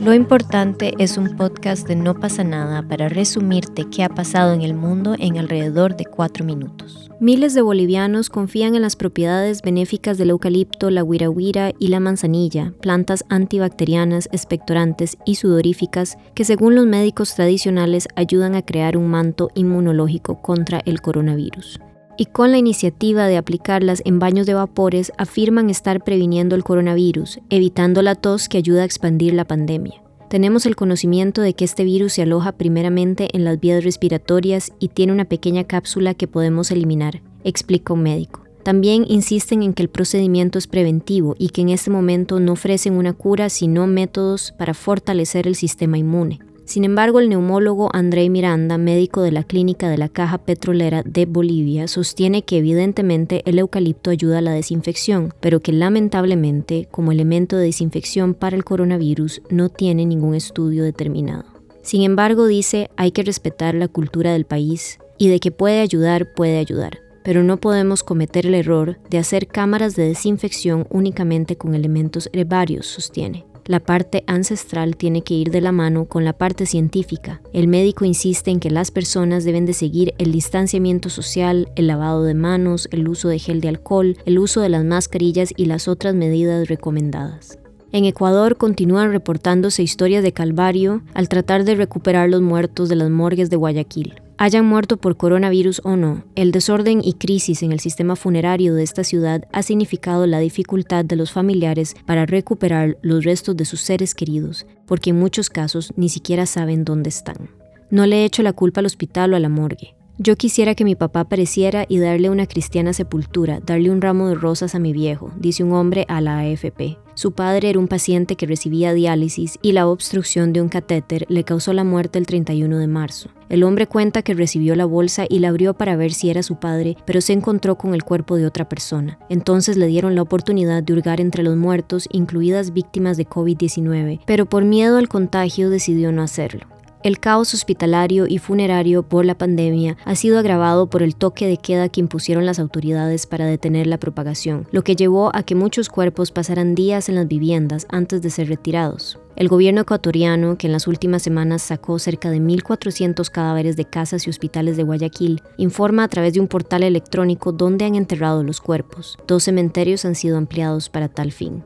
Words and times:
Lo 0.00 0.14
importante 0.14 0.94
es 0.98 1.16
un 1.16 1.36
podcast 1.36 1.88
de 1.88 1.96
No 1.96 2.14
pasa 2.14 2.44
nada 2.44 2.82
para 2.82 3.08
resumirte 3.08 3.86
qué 3.90 4.04
ha 4.04 4.08
pasado 4.08 4.52
en 4.52 4.62
el 4.62 4.74
mundo 4.74 5.16
en 5.18 5.38
alrededor 5.38 5.96
de 5.96 6.04
cuatro 6.04 6.44
minutos. 6.44 7.10
Miles 7.20 7.54
de 7.54 7.62
bolivianos 7.62 8.30
confían 8.30 8.74
en 8.74 8.82
las 8.82 8.96
propiedades 8.96 9.62
benéficas 9.62 10.18
del 10.18 10.30
eucalipto, 10.30 10.90
la 10.90 11.02
huirahuira 11.02 11.72
y 11.78 11.88
la 11.88 12.00
manzanilla, 12.00 12.72
plantas 12.80 13.24
antibacterianas, 13.28 14.28
expectorantes 14.30 15.16
y 15.24 15.36
sudoríficas 15.36 16.18
que 16.34 16.44
según 16.44 16.76
los 16.76 16.86
médicos 16.86 17.34
tradicionales 17.34 18.08
ayudan 18.14 18.54
a 18.54 18.62
crear 18.62 18.96
un 18.96 19.08
manto 19.08 19.50
inmunológico 19.54 20.40
contra 20.40 20.80
el 20.84 21.00
coronavirus 21.00 21.80
y 22.16 22.26
con 22.26 22.50
la 22.50 22.58
iniciativa 22.58 23.26
de 23.26 23.36
aplicarlas 23.36 24.02
en 24.04 24.18
baños 24.18 24.46
de 24.46 24.54
vapores 24.54 25.12
afirman 25.18 25.70
estar 25.70 26.02
previniendo 26.02 26.54
el 26.54 26.64
coronavirus, 26.64 27.40
evitando 27.50 28.02
la 28.02 28.14
tos 28.14 28.48
que 28.48 28.58
ayuda 28.58 28.82
a 28.82 28.84
expandir 28.84 29.34
la 29.34 29.44
pandemia. 29.44 30.02
Tenemos 30.28 30.66
el 30.66 30.74
conocimiento 30.74 31.42
de 31.42 31.54
que 31.54 31.64
este 31.64 31.84
virus 31.84 32.14
se 32.14 32.22
aloja 32.22 32.52
primeramente 32.52 33.28
en 33.32 33.44
las 33.44 33.60
vías 33.60 33.84
respiratorias 33.84 34.72
y 34.80 34.88
tiene 34.88 35.12
una 35.12 35.26
pequeña 35.26 35.64
cápsula 35.64 36.14
que 36.14 36.26
podemos 36.26 36.70
eliminar, 36.70 37.22
explica 37.44 37.92
un 37.92 38.02
médico. 38.02 38.44
También 38.64 39.04
insisten 39.06 39.62
en 39.62 39.74
que 39.74 39.82
el 39.82 39.90
procedimiento 39.90 40.58
es 40.58 40.66
preventivo 40.66 41.36
y 41.38 41.50
que 41.50 41.60
en 41.60 41.68
este 41.68 41.90
momento 41.90 42.40
no 42.40 42.52
ofrecen 42.52 42.94
una 42.94 43.12
cura 43.12 43.50
sino 43.50 43.86
métodos 43.86 44.54
para 44.58 44.72
fortalecer 44.72 45.46
el 45.46 45.54
sistema 45.54 45.98
inmune. 45.98 46.40
Sin 46.64 46.84
embargo, 46.84 47.20
el 47.20 47.28
neumólogo 47.28 47.90
André 47.92 48.28
Miranda, 48.30 48.78
médico 48.78 49.20
de 49.20 49.32
la 49.32 49.44
clínica 49.44 49.88
de 49.90 49.98
la 49.98 50.08
Caja 50.08 50.38
Petrolera 50.38 51.02
de 51.04 51.26
Bolivia, 51.26 51.88
sostiene 51.88 52.42
que 52.42 52.58
evidentemente 52.58 53.42
el 53.44 53.58
eucalipto 53.58 54.10
ayuda 54.10 54.38
a 54.38 54.42
la 54.42 54.52
desinfección, 54.52 55.34
pero 55.40 55.60
que 55.60 55.72
lamentablemente, 55.72 56.88
como 56.90 57.12
elemento 57.12 57.56
de 57.56 57.66
desinfección 57.66 58.32
para 58.32 58.56
el 58.56 58.64
coronavirus, 58.64 59.42
no 59.50 59.68
tiene 59.68 60.06
ningún 60.06 60.34
estudio 60.34 60.84
determinado. 60.84 61.44
Sin 61.82 62.02
embargo, 62.02 62.46
dice, 62.46 62.90
hay 62.96 63.12
que 63.12 63.22
respetar 63.22 63.74
la 63.74 63.88
cultura 63.88 64.32
del 64.32 64.46
país 64.46 64.98
y 65.18 65.28
de 65.28 65.40
que 65.40 65.50
puede 65.50 65.80
ayudar, 65.80 66.32
puede 66.34 66.58
ayudar 66.58 67.04
pero 67.24 67.42
no 67.42 67.56
podemos 67.56 68.04
cometer 68.04 68.46
el 68.46 68.54
error 68.54 68.98
de 69.08 69.18
hacer 69.18 69.48
cámaras 69.48 69.96
de 69.96 70.06
desinfección 70.06 70.86
únicamente 70.90 71.56
con 71.56 71.74
elementos 71.74 72.28
herbarios, 72.34 72.86
sostiene. 72.86 73.46
La 73.66 73.80
parte 73.80 74.24
ancestral 74.26 74.96
tiene 74.96 75.22
que 75.22 75.32
ir 75.32 75.50
de 75.50 75.62
la 75.62 75.72
mano 75.72 76.04
con 76.04 76.22
la 76.24 76.34
parte 76.34 76.66
científica. 76.66 77.40
El 77.54 77.66
médico 77.66 78.04
insiste 78.04 78.50
en 78.50 78.60
que 78.60 78.70
las 78.70 78.90
personas 78.90 79.44
deben 79.44 79.64
de 79.64 79.72
seguir 79.72 80.12
el 80.18 80.32
distanciamiento 80.32 81.08
social, 81.08 81.70
el 81.74 81.86
lavado 81.86 82.24
de 82.24 82.34
manos, 82.34 82.88
el 82.92 83.08
uso 83.08 83.28
de 83.28 83.38
gel 83.38 83.62
de 83.62 83.68
alcohol, 83.68 84.18
el 84.26 84.38
uso 84.38 84.60
de 84.60 84.68
las 84.68 84.84
mascarillas 84.84 85.54
y 85.56 85.64
las 85.64 85.88
otras 85.88 86.14
medidas 86.14 86.68
recomendadas. 86.68 87.58
En 87.90 88.04
Ecuador 88.04 88.58
continúan 88.58 89.12
reportándose 89.12 89.82
historias 89.82 90.22
de 90.22 90.32
calvario 90.32 91.02
al 91.14 91.30
tratar 91.30 91.64
de 91.64 91.74
recuperar 91.74 92.28
los 92.28 92.42
muertos 92.42 92.90
de 92.90 92.96
las 92.96 93.08
morgues 93.08 93.48
de 93.48 93.56
Guayaquil 93.56 94.23
hayan 94.38 94.66
muerto 94.66 94.96
por 94.96 95.16
coronavirus 95.16 95.80
o 95.84 95.96
no, 95.96 96.24
el 96.34 96.52
desorden 96.52 97.00
y 97.02 97.14
crisis 97.14 97.62
en 97.62 97.72
el 97.72 97.80
sistema 97.80 98.16
funerario 98.16 98.74
de 98.74 98.82
esta 98.82 99.04
ciudad 99.04 99.44
ha 99.52 99.62
significado 99.62 100.26
la 100.26 100.38
dificultad 100.38 101.04
de 101.04 101.16
los 101.16 101.32
familiares 101.32 101.94
para 102.06 102.26
recuperar 102.26 102.98
los 103.02 103.24
restos 103.24 103.56
de 103.56 103.64
sus 103.64 103.80
seres 103.80 104.14
queridos, 104.14 104.66
porque 104.86 105.10
en 105.10 105.18
muchos 105.18 105.50
casos 105.50 105.92
ni 105.96 106.08
siquiera 106.08 106.46
saben 106.46 106.84
dónde 106.84 107.10
están. 107.10 107.50
No 107.90 108.06
le 108.06 108.22
he 108.22 108.24
hecho 108.24 108.42
la 108.42 108.52
culpa 108.52 108.80
al 108.80 108.86
hospital 108.86 109.32
o 109.32 109.36
a 109.36 109.40
la 109.40 109.48
morgue. 109.48 109.94
Yo 110.16 110.36
quisiera 110.36 110.76
que 110.76 110.84
mi 110.84 110.94
papá 110.94 111.20
apareciera 111.20 111.86
y 111.88 111.98
darle 111.98 112.30
una 112.30 112.46
cristiana 112.46 112.92
sepultura, 112.92 113.58
darle 113.58 113.90
un 113.90 114.00
ramo 114.00 114.28
de 114.28 114.36
rosas 114.36 114.76
a 114.76 114.78
mi 114.78 114.92
viejo, 114.92 115.32
dice 115.36 115.64
un 115.64 115.72
hombre 115.72 116.04
a 116.08 116.20
la 116.20 116.38
AFP. 116.38 116.98
Su 117.14 117.32
padre 117.32 117.70
era 117.70 117.80
un 117.80 117.88
paciente 117.88 118.36
que 118.36 118.46
recibía 118.46 118.94
diálisis 118.94 119.58
y 119.60 119.72
la 119.72 119.88
obstrucción 119.88 120.52
de 120.52 120.62
un 120.62 120.68
catéter 120.68 121.26
le 121.28 121.42
causó 121.42 121.72
la 121.72 121.82
muerte 121.82 122.20
el 122.20 122.26
31 122.26 122.78
de 122.78 122.86
marzo. 122.86 123.28
El 123.48 123.64
hombre 123.64 123.88
cuenta 123.88 124.22
que 124.22 124.34
recibió 124.34 124.76
la 124.76 124.84
bolsa 124.84 125.26
y 125.28 125.40
la 125.40 125.48
abrió 125.48 125.74
para 125.74 125.96
ver 125.96 126.12
si 126.12 126.30
era 126.30 126.44
su 126.44 126.60
padre, 126.60 126.96
pero 127.06 127.20
se 127.20 127.32
encontró 127.32 127.76
con 127.76 127.92
el 127.92 128.04
cuerpo 128.04 128.36
de 128.36 128.46
otra 128.46 128.68
persona. 128.68 129.18
Entonces 129.28 129.76
le 129.76 129.88
dieron 129.88 130.14
la 130.14 130.22
oportunidad 130.22 130.84
de 130.84 130.92
hurgar 130.92 131.20
entre 131.20 131.42
los 131.42 131.56
muertos, 131.56 132.08
incluidas 132.12 132.72
víctimas 132.72 133.16
de 133.16 133.26
COVID-19, 133.26 134.20
pero 134.26 134.46
por 134.46 134.64
miedo 134.64 134.96
al 134.96 135.08
contagio 135.08 135.70
decidió 135.70 136.12
no 136.12 136.22
hacerlo. 136.22 136.66
El 137.04 137.20
caos 137.20 137.52
hospitalario 137.52 138.26
y 138.26 138.38
funerario 138.38 139.02
por 139.02 139.26
la 139.26 139.36
pandemia 139.36 139.98
ha 140.06 140.14
sido 140.14 140.38
agravado 140.38 140.88
por 140.88 141.02
el 141.02 141.16
toque 141.16 141.46
de 141.46 141.58
queda 141.58 141.90
que 141.90 142.00
impusieron 142.00 142.46
las 142.46 142.58
autoridades 142.58 143.26
para 143.26 143.44
detener 143.44 143.86
la 143.86 143.98
propagación, 143.98 144.66
lo 144.70 144.82
que 144.84 144.96
llevó 144.96 145.30
a 145.36 145.42
que 145.42 145.54
muchos 145.54 145.90
cuerpos 145.90 146.32
pasaran 146.32 146.74
días 146.74 147.10
en 147.10 147.16
las 147.16 147.28
viviendas 147.28 147.86
antes 147.90 148.22
de 148.22 148.30
ser 148.30 148.48
retirados. 148.48 149.18
El 149.36 149.48
gobierno 149.48 149.82
ecuatoriano, 149.82 150.56
que 150.56 150.66
en 150.66 150.72
las 150.72 150.86
últimas 150.86 151.20
semanas 151.20 151.60
sacó 151.60 151.98
cerca 151.98 152.30
de 152.30 152.40
1.400 152.40 153.28
cadáveres 153.30 153.76
de 153.76 153.84
casas 153.84 154.26
y 154.26 154.30
hospitales 154.30 154.78
de 154.78 154.84
Guayaquil, 154.84 155.42
informa 155.58 156.04
a 156.04 156.08
través 156.08 156.32
de 156.32 156.40
un 156.40 156.48
portal 156.48 156.84
electrónico 156.84 157.52
dónde 157.52 157.84
han 157.84 157.96
enterrado 157.96 158.42
los 158.42 158.62
cuerpos. 158.62 159.18
Dos 159.26 159.44
cementerios 159.44 160.06
han 160.06 160.14
sido 160.14 160.38
ampliados 160.38 160.88
para 160.88 161.10
tal 161.10 161.32
fin. 161.32 161.64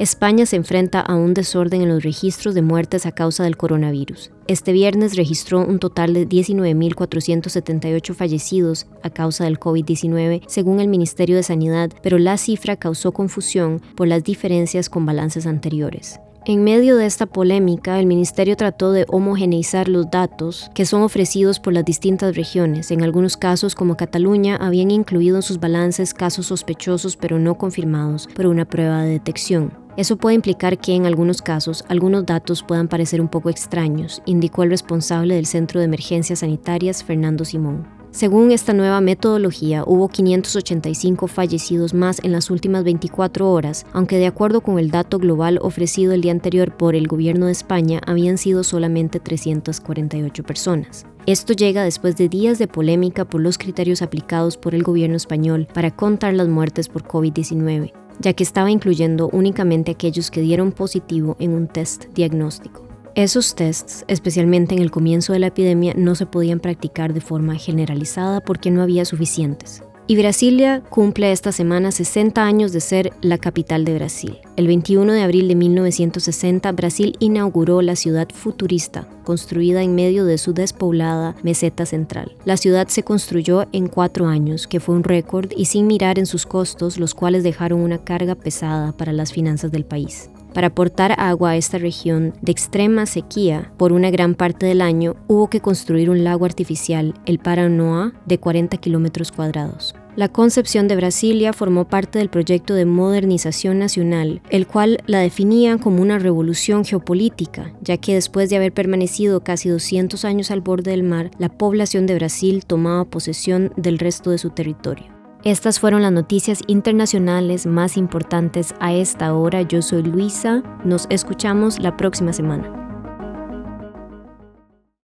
España 0.00 0.46
se 0.46 0.56
enfrenta 0.56 0.98
a 1.00 1.14
un 1.14 1.34
desorden 1.34 1.82
en 1.82 1.90
los 1.90 2.02
registros 2.02 2.54
de 2.54 2.62
muertes 2.62 3.04
a 3.04 3.12
causa 3.12 3.44
del 3.44 3.58
coronavirus. 3.58 4.30
Este 4.46 4.72
viernes 4.72 5.14
registró 5.14 5.60
un 5.60 5.78
total 5.78 6.14
de 6.14 6.26
19.478 6.26 8.14
fallecidos 8.14 8.86
a 9.02 9.10
causa 9.10 9.44
del 9.44 9.60
COVID-19, 9.60 10.40
según 10.46 10.80
el 10.80 10.88
Ministerio 10.88 11.36
de 11.36 11.42
Sanidad, 11.42 11.90
pero 12.02 12.18
la 12.18 12.38
cifra 12.38 12.76
causó 12.76 13.12
confusión 13.12 13.82
por 13.94 14.08
las 14.08 14.24
diferencias 14.24 14.88
con 14.88 15.04
balances 15.04 15.44
anteriores. 15.46 16.18
En 16.46 16.64
medio 16.64 16.96
de 16.96 17.04
esta 17.04 17.26
polémica, 17.26 18.00
el 18.00 18.06
ministerio 18.06 18.56
trató 18.56 18.92
de 18.92 19.04
homogeneizar 19.08 19.86
los 19.86 20.10
datos 20.10 20.70
que 20.74 20.86
son 20.86 21.02
ofrecidos 21.02 21.60
por 21.60 21.74
las 21.74 21.84
distintas 21.84 22.34
regiones. 22.34 22.90
En 22.90 23.02
algunos 23.02 23.36
casos, 23.36 23.74
como 23.74 23.98
Cataluña, 23.98 24.56
habían 24.56 24.90
incluido 24.90 25.36
en 25.36 25.42
sus 25.42 25.60
balances 25.60 26.14
casos 26.14 26.46
sospechosos 26.46 27.18
pero 27.18 27.38
no 27.38 27.58
confirmados 27.58 28.26
por 28.34 28.46
una 28.46 28.64
prueba 28.64 29.02
de 29.02 29.10
detección. 29.10 29.79
Eso 30.00 30.16
puede 30.16 30.34
implicar 30.34 30.78
que 30.78 30.94
en 30.94 31.04
algunos 31.04 31.42
casos 31.42 31.84
algunos 31.88 32.24
datos 32.24 32.62
puedan 32.62 32.88
parecer 32.88 33.20
un 33.20 33.28
poco 33.28 33.50
extraños, 33.50 34.22
indicó 34.24 34.62
el 34.62 34.70
responsable 34.70 35.34
del 35.34 35.44
Centro 35.44 35.78
de 35.78 35.84
Emergencias 35.84 36.38
Sanitarias, 36.38 37.04
Fernando 37.04 37.44
Simón. 37.44 37.86
Según 38.10 38.50
esta 38.50 38.72
nueva 38.72 39.02
metodología, 39.02 39.84
hubo 39.86 40.08
585 40.08 41.26
fallecidos 41.26 41.92
más 41.92 42.18
en 42.24 42.32
las 42.32 42.48
últimas 42.48 42.82
24 42.82 43.52
horas, 43.52 43.84
aunque 43.92 44.16
de 44.16 44.24
acuerdo 44.24 44.62
con 44.62 44.78
el 44.78 44.90
dato 44.90 45.18
global 45.18 45.58
ofrecido 45.60 46.14
el 46.14 46.22
día 46.22 46.32
anterior 46.32 46.74
por 46.78 46.94
el 46.94 47.06
gobierno 47.06 47.44
de 47.44 47.52
España, 47.52 48.00
habían 48.06 48.38
sido 48.38 48.64
solamente 48.64 49.20
348 49.20 50.42
personas. 50.44 51.04
Esto 51.26 51.52
llega 51.52 51.84
después 51.84 52.16
de 52.16 52.30
días 52.30 52.58
de 52.58 52.68
polémica 52.68 53.26
por 53.26 53.42
los 53.42 53.58
criterios 53.58 54.00
aplicados 54.00 54.56
por 54.56 54.74
el 54.74 54.82
gobierno 54.82 55.16
español 55.16 55.68
para 55.74 55.94
contar 55.94 56.32
las 56.32 56.48
muertes 56.48 56.88
por 56.88 57.04
COVID-19 57.04 57.99
ya 58.20 58.32
que 58.34 58.44
estaba 58.44 58.70
incluyendo 58.70 59.28
únicamente 59.32 59.90
aquellos 59.90 60.30
que 60.30 60.40
dieron 60.40 60.72
positivo 60.72 61.36
en 61.40 61.52
un 61.52 61.66
test 61.66 62.04
diagnóstico. 62.14 62.86
Esos 63.16 63.56
tests, 63.56 64.04
especialmente 64.06 64.74
en 64.74 64.80
el 64.80 64.92
comienzo 64.92 65.32
de 65.32 65.40
la 65.40 65.48
epidemia, 65.48 65.94
no 65.96 66.14
se 66.14 66.26
podían 66.26 66.60
practicar 66.60 67.12
de 67.12 67.20
forma 67.20 67.56
generalizada 67.56 68.40
porque 68.40 68.70
no 68.70 68.82
había 68.82 69.04
suficientes. 69.04 69.82
Y 70.06 70.16
Brasilia 70.16 70.82
cumple 70.88 71.30
esta 71.30 71.52
semana 71.52 71.92
60 71.92 72.42
años 72.42 72.72
de 72.72 72.80
ser 72.80 73.12
la 73.20 73.38
capital 73.38 73.84
de 73.84 73.94
Brasil. 73.94 74.38
El 74.56 74.66
21 74.66 75.12
de 75.12 75.22
abril 75.22 75.46
de 75.46 75.54
1960, 75.54 76.72
Brasil 76.72 77.16
inauguró 77.20 77.80
la 77.80 77.94
ciudad 77.94 78.28
futurista, 78.34 79.06
construida 79.24 79.82
en 79.82 79.94
medio 79.94 80.24
de 80.24 80.38
su 80.38 80.52
despoblada 80.52 81.36
meseta 81.44 81.86
central. 81.86 82.36
La 82.44 82.56
ciudad 82.56 82.88
se 82.88 83.04
construyó 83.04 83.68
en 83.72 83.86
cuatro 83.86 84.26
años, 84.26 84.66
que 84.66 84.80
fue 84.80 84.96
un 84.96 85.04
récord, 85.04 85.52
y 85.56 85.66
sin 85.66 85.86
mirar 85.86 86.18
en 86.18 86.26
sus 86.26 86.44
costos, 86.44 86.98
los 86.98 87.14
cuales 87.14 87.44
dejaron 87.44 87.80
una 87.80 87.98
carga 87.98 88.34
pesada 88.34 88.90
para 88.90 89.12
las 89.12 89.32
finanzas 89.32 89.70
del 89.70 89.84
país. 89.84 90.28
Para 90.54 90.68
aportar 90.68 91.14
agua 91.18 91.50
a 91.50 91.56
esta 91.56 91.78
región 91.78 92.34
de 92.42 92.50
extrema 92.50 93.06
sequía 93.06 93.72
por 93.76 93.92
una 93.92 94.10
gran 94.10 94.34
parte 94.34 94.66
del 94.66 94.82
año, 94.82 95.14
hubo 95.28 95.48
que 95.48 95.60
construir 95.60 96.10
un 96.10 96.24
lago 96.24 96.44
artificial, 96.44 97.14
el 97.24 97.38
Paranoá, 97.38 98.12
de 98.26 98.38
40 98.38 98.76
kilómetros 98.78 99.30
cuadrados. 99.30 99.94
La 100.16 100.28
concepción 100.28 100.88
de 100.88 100.96
Brasilia 100.96 101.52
formó 101.52 101.86
parte 101.86 102.18
del 102.18 102.30
proyecto 102.30 102.74
de 102.74 102.84
modernización 102.84 103.78
nacional, 103.78 104.42
el 104.50 104.66
cual 104.66 104.98
la 105.06 105.20
definía 105.20 105.78
como 105.78 106.02
una 106.02 106.18
revolución 106.18 106.84
geopolítica, 106.84 107.72
ya 107.80 107.96
que 107.96 108.14
después 108.14 108.50
de 108.50 108.56
haber 108.56 108.72
permanecido 108.72 109.44
casi 109.44 109.68
200 109.68 110.24
años 110.24 110.50
al 110.50 110.62
borde 110.62 110.90
del 110.90 111.04
mar, 111.04 111.30
la 111.38 111.48
población 111.48 112.06
de 112.06 112.16
Brasil 112.16 112.64
tomaba 112.66 113.04
posesión 113.04 113.72
del 113.76 114.00
resto 114.00 114.30
de 114.30 114.38
su 114.38 114.50
territorio. 114.50 115.19
Estas 115.42 115.80
fueron 115.80 116.02
las 116.02 116.12
noticias 116.12 116.60
internacionales 116.66 117.64
más 117.64 117.96
importantes 117.96 118.74
a 118.78 118.92
esta 118.92 119.32
hora. 119.34 119.62
Yo 119.62 119.80
soy 119.80 120.02
Luisa, 120.02 120.62
nos 120.84 121.06
escuchamos 121.08 121.78
la 121.78 121.96
próxima 121.96 122.34
semana. 122.34 122.79